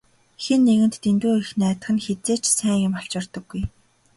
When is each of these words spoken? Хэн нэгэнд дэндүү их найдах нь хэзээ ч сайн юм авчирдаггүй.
Хэн 0.43 0.61
нэгэнд 0.67 0.95
дэндүү 1.03 1.33
их 1.43 1.49
найдах 1.61 1.89
нь 1.95 2.03
хэзээ 2.05 2.37
ч 2.41 2.43
сайн 2.57 2.79
юм 2.87 2.93
авчирдаггүй. 2.99 3.63